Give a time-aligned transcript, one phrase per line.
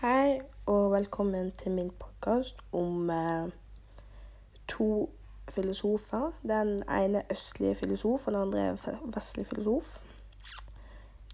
[0.00, 3.50] Hei, og velkommen til min podkast om eh,
[4.68, 5.10] to
[5.52, 6.30] filosofer.
[6.42, 9.98] Den ene østlige filosof, og den andre vestlige filosof.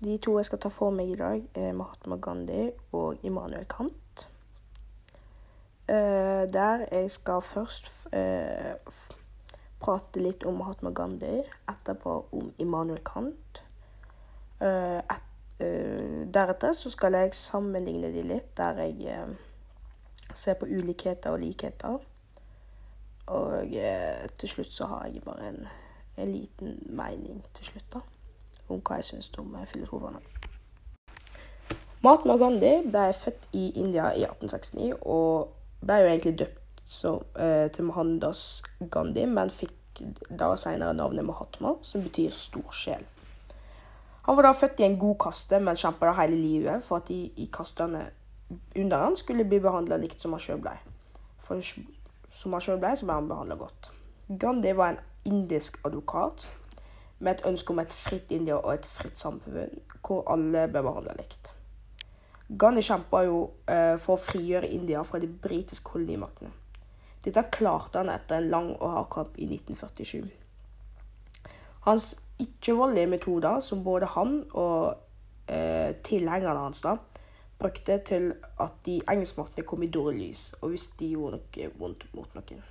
[0.00, 4.27] De to jeg skal ta for meg i dag, er Mahatma Gandhi og Immanuel Kant.
[5.87, 8.75] Eh, der jeg skal først eh,
[9.79, 11.39] prate litt om Mahatma Gandhi,
[11.71, 13.62] etterpå om Immanuel Kant.
[14.59, 14.98] Uh,
[15.59, 21.96] deretter så skal jeg sammenligne de litt, der jeg uh, ser på ulikheter og likheter.
[23.27, 25.62] Og uh, til slutt så har jeg bare en,
[26.16, 28.05] en, liten mening til slutt, da.
[28.69, 30.20] Om hva jeg syns om filosofene.
[32.04, 35.52] Mahatma Gandhi ble født i India i 1869, og
[35.87, 37.18] ble jo egentlig døpt så,
[37.73, 43.07] til Mohandas Gandhi, men fikk da senere navnet Mahatma, som betyr stor sjel.
[44.27, 47.30] Han var da født i en god kaste, men kjempa hele livet for at de
[47.37, 48.09] i kastene
[48.77, 50.77] under han skulle bli behandla likt som han sjøl blei.
[51.47, 53.91] For som han sjøl blei, så ble han behandla godt.
[54.29, 56.49] Gandhi var en indisk advokat
[57.18, 61.15] med et ønske om et fritt India og et fritt samfunn hvor alle ble behandla
[61.18, 61.52] likt.
[62.59, 63.38] Gandhi kjempa jo
[63.71, 66.53] uh, for å frigjøre India fra de britiske kolonimaktene.
[67.25, 70.28] Dette klarte han etter en lang og hard kamp i 1947.
[71.87, 74.97] Hans ikke-voldelige metoder som både han og
[75.48, 76.97] eh, tilhengerne hans da,
[77.59, 82.04] brukte til at de engelskmaktene kom i dårlig lys, og hvis de gjorde noe vondt
[82.15, 82.62] mot noen.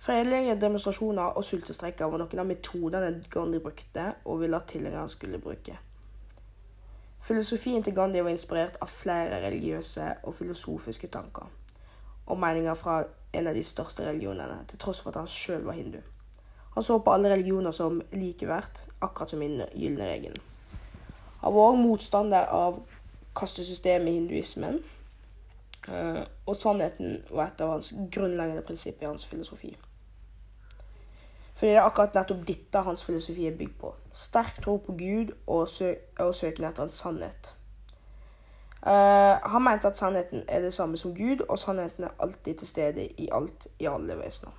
[0.00, 5.38] Fredelige demonstrasjoner og sultestreiker var noen av metodene Gandhi brukte og ville at tilhengerne skulle
[5.38, 5.76] bruke.
[7.20, 11.50] Filosofien til Gandhi var inspirert av flere religiøse og filosofiske tanker
[12.30, 13.02] og meninger fra
[13.34, 15.98] en av de største religionene, til tross for at han sjøl var hindu.
[16.74, 20.38] Han så på alle religioner som likeverd, akkurat som den gylne regelen.
[21.40, 22.82] Han var òg motstander av
[23.36, 24.82] kastesystemet i hinduismen.
[25.88, 29.72] Eh, og sannheten var et av hans grunnleggende prinsipper i hans filosofi.
[31.54, 33.94] Fordi det er akkurat nettopp dette hans filosofi er bygd på.
[34.12, 37.54] Sterk tro på Gud og, sø og søken etter en sannhet.
[38.80, 42.68] Uh, han mente at sannheten er det samme som Gud, og sannheten er alltid til
[42.68, 44.56] stede i alt, i alle vesener.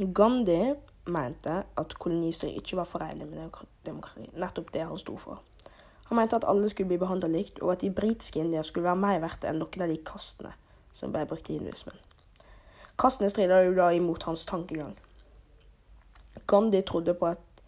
[0.00, 3.50] Gandhi mente at kolonistyre ikke var forenlig med
[3.84, 4.30] demokrati.
[4.40, 5.42] Nettopp det han sto for.
[6.06, 9.02] Han mente at alle skulle bli behandla likt, og at de britiske indier skulle være
[9.02, 10.54] mer verdt enn noen av de kastene
[10.96, 12.00] som ble brukt i hinduismen.
[12.96, 14.96] Kastene strider jo da imot hans tankegang.
[16.48, 17.62] Gandhi trodde på at,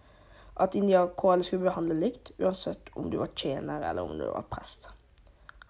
[0.57, 4.49] at India alle skulle behandle likt, uansett om du var tjener eller om du var
[4.49, 4.89] prest.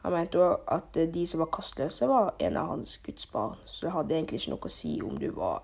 [0.06, 3.87] Han mente òg at de som var kastløse, var en av hans Guds barn, så
[3.87, 5.62] det hadde egentlig ikke noe å si om du var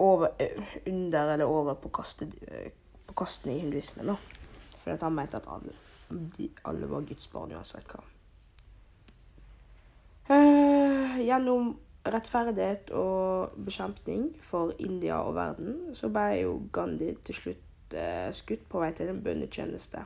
[0.00, 2.70] over, eh, under eller over på, kaste, eh,
[3.06, 4.06] på kastene i hinduismen.
[4.06, 4.16] da.
[4.84, 5.72] For han mente at alle,
[6.38, 8.00] de, alle var Guds barn uansett hva.
[10.30, 11.74] Uh, gjennom
[12.06, 18.62] rettferdighet og bekjempning for India og verden, så ble jo Gandhi til slutt uh, skutt
[18.70, 20.04] på vei til en bønnetjeneste.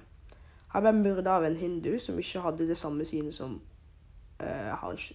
[0.74, 3.60] Han ble myrda av en hindu som ikke hadde det samme synet som
[4.42, 5.12] uh, hans,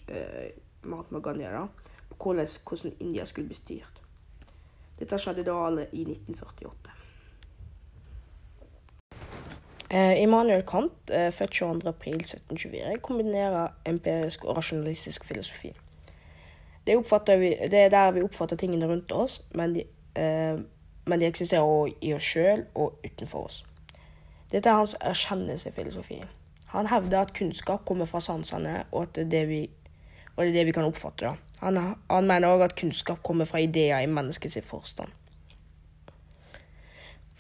[0.84, 1.66] Mahatma Gandhi da,
[2.12, 3.99] på hvordan, hvordan India skulle bli styrt.
[5.00, 5.60] Dette skjedde da
[5.92, 7.00] i 1948.
[9.90, 15.74] Eh, Immanuel Kant, eh, født 22.4.1724, kombinerer empirisk og rasjonalistisk filosofi.
[16.88, 16.98] Det,
[17.40, 19.84] vi, det, er der vi oppfatter tingene rundt oss, men de,
[20.16, 20.60] eh,
[21.06, 23.64] men de eksisterer også i oss sjøl og utenfor oss.
[24.52, 26.24] Dette er hans erkjennelsefilosofi.
[26.66, 29.70] Han hevder at kunnskap kommer fra sansene, og at det vi,
[30.40, 31.28] og det er det vi kan oppfatte.
[31.28, 31.36] da.
[31.60, 31.78] Han,
[32.08, 35.12] han mener òg at kunnskap kommer fra ideer i menneskets forstand.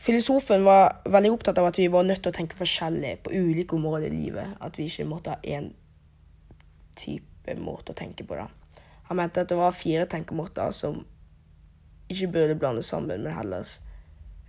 [0.03, 3.75] Filosofen var veldig opptatt av at vi var nødt til å tenke forskjellig på ulike
[3.75, 4.57] områder i livet.
[4.59, 5.71] At vi ikke måtte ha én
[6.99, 8.35] type måte å tenke på.
[8.35, 8.49] da.
[9.07, 11.05] Han mente at det var fire tenkemåter som
[12.09, 13.63] ikke burde blandes sammen, men heller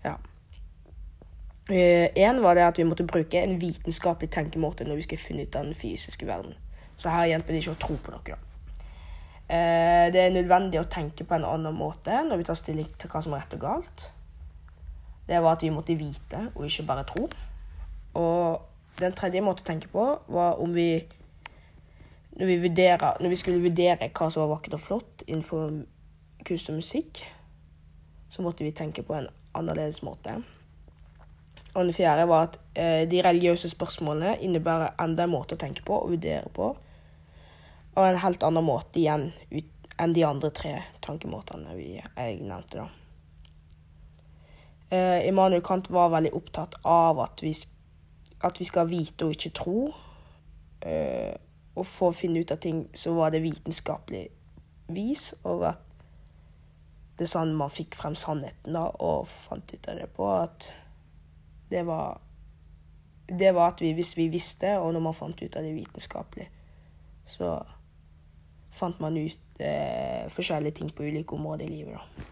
[0.04, 0.16] ja.
[1.70, 5.46] Én eh, var det at vi måtte bruke en vitenskapelig tenkemåte når vi skulle finne
[5.46, 6.56] ut av den fysiske verden.
[7.00, 8.38] Så her hjelper det ikke å tro på noe.
[9.50, 13.10] Eh, det er nødvendig å tenke på en annen måte når vi tar stilling til
[13.10, 14.04] hva som er rett og galt.
[15.26, 17.24] Det var at vi måtte vite, og ikke bare tro.
[18.20, 20.91] Og den tredje måten å tenke på var om vi
[22.41, 25.82] når vi, vurderer, når vi skulle vurdere hva som var vakkert og flott innenfor
[26.46, 27.20] kunst og musikk,
[28.30, 30.38] så måtte vi tenke på en annerledes måte.
[31.74, 35.84] Og den fjerde var at eh, de religiøse spørsmålene innebærer enda en måte å tenke
[35.86, 36.72] på og vurdere på
[37.97, 39.71] og en helt annen måte igjen ut,
[40.01, 42.84] enn de andre tre tankemåtene vi, jeg nevnte.
[42.84, 42.89] da.
[44.91, 47.53] Uh, Immanuel Kant var veldig opptatt av at vi
[48.41, 49.91] at vi skal vite og ikke tro.
[50.81, 51.34] Eh,
[51.77, 54.27] og for å finne ut av ting, så var det vitenskapelig
[54.91, 55.87] vis, og at
[57.19, 60.28] det er sånn man fikk frem sannheten da, og fant ut av det på.
[60.48, 60.71] At
[61.71, 62.21] det var
[63.31, 66.48] Det var at vi, hvis vi visste, og når man fant ut av det vitenskapelig,
[67.31, 67.60] så
[68.76, 72.28] fant man ut eh, forskjellige ting på ulike områder i livet, da.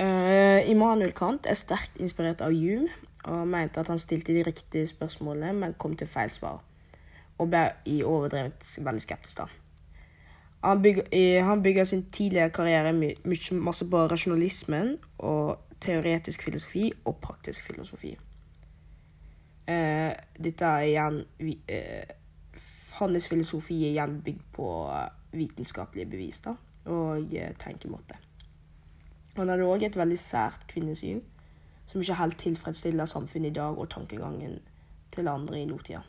[0.00, 2.88] Uh, Immanuel Kant er sterkt inspirert av Hume
[3.28, 6.62] og mente at han stilte de riktige spørsmålene, men kom til feil svar.
[7.38, 9.48] Og ble i overdrevet veldig skeptisk, da.
[10.64, 12.92] Han bygger, han bygger sin tidligere karriere
[13.52, 18.14] masse på rasjonalismen og teoretisk filosofi og praktisk filosofi.
[19.68, 20.12] Uh,
[20.44, 22.14] dette er igjen uh,
[23.00, 24.66] Hans filosofi er igjen bygd på
[25.32, 26.52] vitenskapelige bevis da,
[26.92, 27.32] og
[27.62, 28.18] tenkemåte.
[29.36, 31.22] Han hadde òg et veldig sært kvinnesyn,
[31.88, 34.58] som ikke helt tilfredsstiller samfunnet i dag og tankegangen
[35.14, 36.02] til andre i nåtida.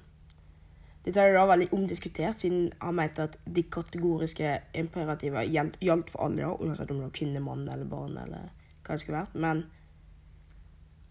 [1.05, 6.43] Dette er da veldig omdiskutert, siden han mente at de kategoriske imperativene gjaldt for alle,
[6.43, 8.51] da, uansett om det var kvinne, mann eller barn eller
[8.83, 9.33] hva det skulle vært.
[9.33, 9.63] Men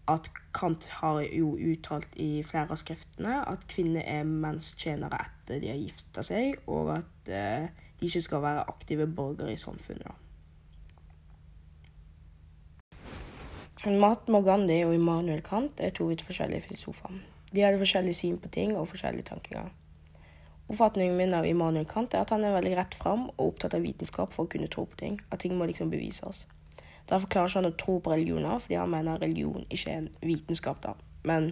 [0.09, 5.69] at Kant har jo uttalt i flere av skriftene at kvinner er mennstjenere etter de
[5.71, 7.69] har gifta seg, og at eh,
[7.99, 10.17] de ikke skal være aktive borgere i samfunnet.
[13.81, 17.15] Mahatma Gandhi og Immanuel Kant er to vidt forskjellige filosofer.
[17.51, 19.71] De hadde forskjellig syn på ting og forskjellige tanker.
[20.69, 23.81] Oppfatningen min av Immanuel Kant er at han er veldig rett fram og opptatt av
[23.83, 25.17] vitenskap for å kunne tro på ting.
[25.33, 26.45] At ting må liksom bevises.
[27.11, 30.13] Derfor klarer ikke han å tro på religioner, fordi han mener religion ikke er en
[30.23, 30.93] vitenskap, da,
[31.27, 31.49] men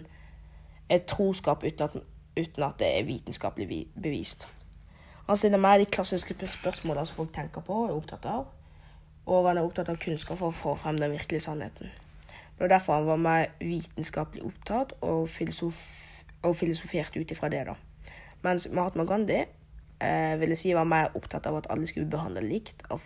[0.88, 1.98] et troskap uten at,
[2.38, 3.68] uten at det er vitenskapelig
[4.00, 4.46] bevist.
[5.26, 8.48] Han stiller mer de klassiske spørsmålene som folk tenker på og er opptatt av,
[9.26, 11.92] og han er opptatt av kunnskap for å få frem den virkelige sannheten.
[12.26, 15.78] Det var derfor han var mer vitenskapelig opptatt og, filosof
[16.42, 17.66] og filosoferte ut ifra det.
[17.68, 17.76] da.
[18.42, 19.42] Mens Mahatma Gandhi
[20.00, 22.82] eh, ville si var mer opptatt av at alle skulle behandle likt.
[22.90, 23.00] Av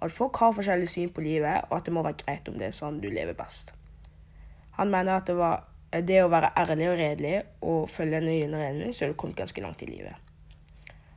[0.00, 2.68] at folk har forskjellig syn på livet, og at det må være greit om det
[2.68, 3.72] er sånn du lever best.
[4.76, 5.64] Han mener at det var
[6.04, 9.62] det å være ærlig og redelig og følge nøye reglene, så har du kommet ganske
[9.64, 10.26] langt i livet.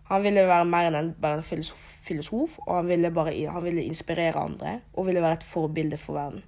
[0.09, 3.83] Han ville være mer enn bare en filosof, filosof og han ville, bare, han ville
[3.85, 6.43] inspirere andre og ville være et forbilde for verden.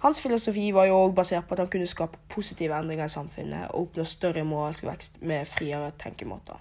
[0.00, 3.70] Hans filosofi var jo òg basert på at han kunne skape positive endringer i samfunnet
[3.70, 6.60] og oppnå større moralsk vekst med friere tenkemåter,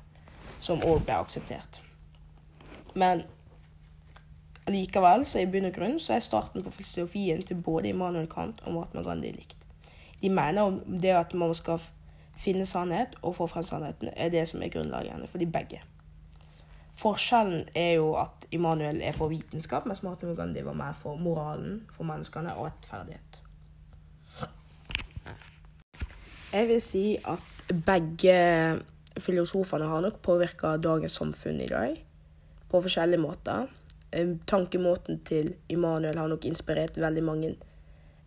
[0.60, 1.80] som òg ble akseptert.
[2.96, 3.24] Men
[4.74, 8.62] likevel, så i bunn og grunn, så er starten på filosofien til både Immanuel Kant
[8.66, 9.58] og Mahatma Gandhi likt.
[10.22, 11.80] De mener det at man skal
[12.40, 15.82] finne sannhet og få frem sannheten, er det som er grunnlaget for de begge.
[17.00, 21.86] Forskjellen er jo at Immanuel er for vitenskap, mens Mahatma Gandhi var mer for moralen
[21.96, 23.40] for menneskene og rettferdighet.
[26.50, 28.36] Jeg vil si at begge
[29.22, 31.94] filosofene har nok påvirka dagens samfunn i dag
[32.72, 33.70] på forskjellige måter.
[34.48, 37.56] Tankemåten til Immanuel har nok inspirert veldig mange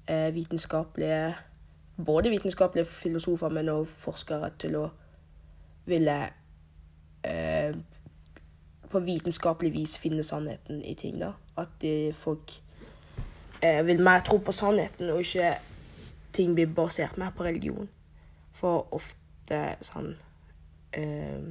[0.09, 1.35] eh, vitenskapelige
[2.07, 4.87] Både vitenskapelige filosofer, men også forskere til å
[5.87, 6.15] ville
[7.25, 7.75] eh,
[8.91, 11.21] på vitenskapelig vis finne sannheten i ting.
[11.21, 11.33] da.
[11.57, 12.55] At de, folk
[13.63, 15.53] eh, vil mer tro på sannheten, og ikke
[16.33, 17.89] ting blir basert mer på religion.
[18.53, 20.15] For ofte sånn
[20.97, 21.45] eh,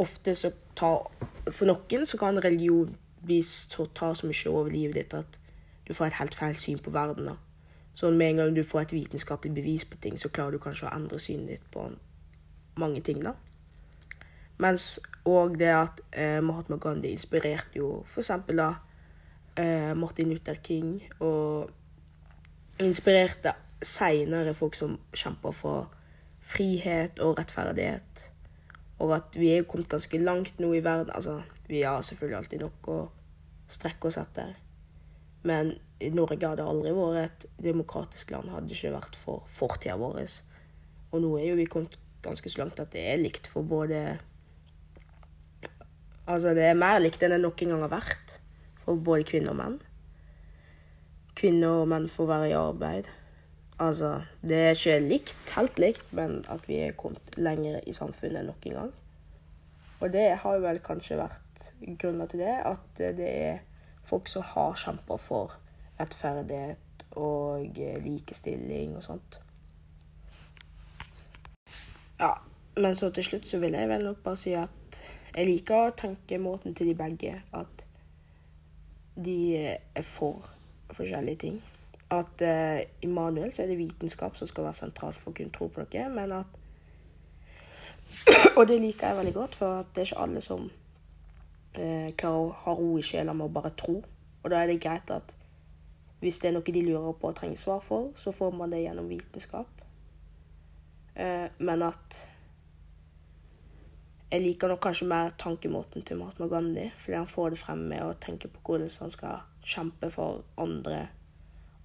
[0.00, 1.10] Ofte så tar
[1.52, 2.96] For noen så kan religion
[3.44, 5.38] så, ta så mye over livet ditt at
[5.86, 7.26] du får et helt feil syn på verden.
[7.26, 7.34] da.
[7.94, 10.86] Så med en gang du får et vitenskapelig bevis på ting, så klarer du kanskje
[10.88, 11.90] å endre synet ditt på
[12.80, 13.20] mange ting.
[13.24, 13.34] da.
[14.58, 18.30] Mens òg det at eh, Mahatma Gandhi inspirerte jo f.eks.
[18.48, 18.74] da
[19.56, 21.70] eh, Martin Luther King, og
[22.80, 25.88] inspirerte seinere folk som kjemper for
[26.40, 28.30] frihet og rettferdighet.
[29.00, 31.12] Og at vi er kommet ganske langt nå i verden.
[31.16, 32.98] Altså, vi har selvfølgelig alltid noe å
[33.70, 34.56] strekke oss etter.
[35.46, 35.72] Men
[36.12, 40.20] Norge hadde aldri vært et demokratisk land, hadde det ikke vært for fortida vår.
[41.10, 44.18] Og nå er jo vi kommet ganske så langt at det er likt for både
[46.30, 48.36] Altså, det er mer likt enn det noen gang har vært
[48.84, 49.78] for både kvinner og menn.
[51.40, 53.08] Kvinner og menn får være i arbeid.
[53.80, 58.42] Altså, det er ikke likt, helt likt, men at vi er kommet lenger i samfunnet
[58.42, 58.90] enn noen gang.
[60.00, 61.70] Og det har vel kanskje vært
[62.00, 63.62] grunner til det, at det er
[64.04, 65.56] folk som har kjempa for
[66.00, 69.40] rettferdighet og likestilling og sånt.
[72.20, 72.34] Ja,
[72.76, 75.00] men så til slutt så vil jeg vel nok bare si at
[75.32, 77.36] jeg liker tankemåten til de begge.
[77.56, 77.84] At
[79.16, 80.44] de er for
[80.92, 81.62] forskjellige ting.
[82.10, 85.54] At uh, i manuel så er det vitenskap som skal være sentralt for å kunne
[85.54, 86.56] tro på noe, men at
[88.58, 92.48] Og det liker jeg veldig godt, for det er ikke alle som uh, klarer å
[92.64, 94.00] ha ro i sjela med å bare tro.
[94.42, 95.34] Og da er det greit at
[96.20, 98.82] hvis det er noe de lurer på og trenger svar for, så får man det
[98.82, 99.86] gjennom vitenskap.
[101.14, 102.18] Uh, men at
[104.30, 108.04] jeg liker nok kanskje mer tankemåten til Mahatma Gandhi, fordi han får det frem med
[108.04, 111.08] å tenke på hvordan han skal kjempe for andre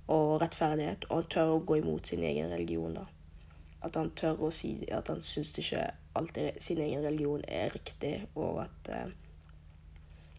[0.07, 2.93] og rettferdighet, og han tør å gå imot sin egen religion.
[2.93, 3.05] da.
[3.85, 8.27] At han tør å si at han syns ikke alltid sin egen religion er riktig,
[8.35, 9.07] og at eh,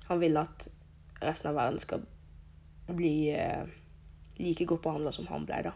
[0.07, 0.69] han vil at
[1.23, 2.07] resten av verden skal
[2.87, 3.67] bli eh,
[4.39, 5.75] like godt behandla som han ble, da.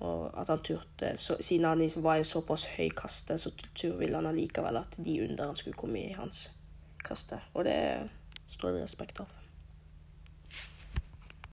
[0.00, 3.52] Og at han turte, så, Siden han liksom var i såpass høy kaste, så
[3.98, 6.48] ville han allikevel at de under han skulle komme i hans
[7.04, 7.40] kaste.
[7.54, 8.08] Og det
[8.48, 9.39] står det respekt av.